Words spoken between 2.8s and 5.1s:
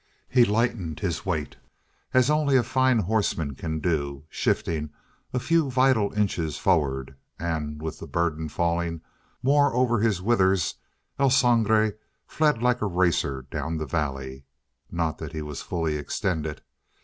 horseman can do, shifting